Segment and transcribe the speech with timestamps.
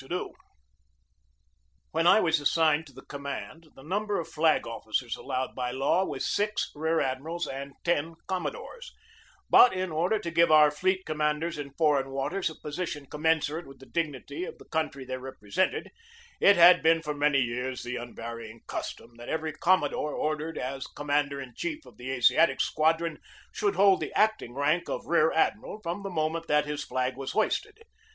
[0.01, 0.39] COMMAND OF ASIATIC
[1.91, 5.15] SQUADRON 173 When I was assigned to the command the num ber of flag officers
[5.15, 8.91] allowed by law was six rear ad mirals and ten commodores;
[9.47, 13.77] but in order to give our fleet commanders in foreign waters a position commensurate with
[13.77, 15.91] the dignity of the country they represented,
[16.39, 20.87] it had been for many years the unvary ing custom that every commodore ordered as
[20.87, 23.19] com mander in chief of the Asiatic Squadron
[23.53, 27.33] should hold the acting rank of rear admiral from the moment that his flag was
[27.33, 27.83] hoisted.